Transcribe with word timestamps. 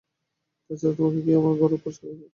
তাছাড়া, 0.69 0.95
তোমাকে 0.97 1.19
কী 1.21 1.31
আমি 1.31 1.45
কখনো 1.45 1.59
ঘর 1.61 1.71
পরিষ্কার 1.75 2.07
করতে 2.07 2.19
বলেছি? 2.19 2.25